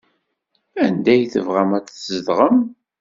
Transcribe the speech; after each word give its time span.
Anda 0.83 1.09
ay 1.13 1.23
tebɣam 1.33 1.71
ad 1.77 1.85
tzedɣem? 1.87 2.57